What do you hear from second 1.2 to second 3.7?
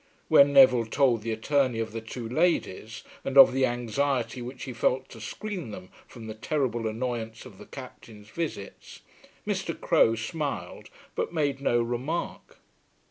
the attorney of the two ladies, and of the